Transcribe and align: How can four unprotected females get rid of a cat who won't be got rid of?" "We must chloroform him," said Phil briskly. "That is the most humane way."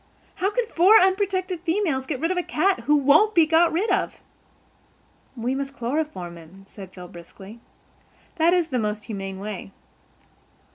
How 0.37 0.49
can 0.49 0.65
four 0.65 0.99
unprotected 0.99 1.59
females 1.61 2.07
get 2.07 2.19
rid 2.19 2.31
of 2.31 2.37
a 2.39 2.41
cat 2.41 2.79
who 2.85 2.95
won't 2.95 3.35
be 3.35 3.45
got 3.45 3.71
rid 3.71 3.91
of?" 3.91 4.15
"We 5.37 5.53
must 5.53 5.75
chloroform 5.77 6.39
him," 6.39 6.63
said 6.65 6.91
Phil 6.91 7.07
briskly. 7.07 7.59
"That 8.37 8.51
is 8.51 8.69
the 8.69 8.79
most 8.79 9.05
humane 9.05 9.37
way." 9.39 9.69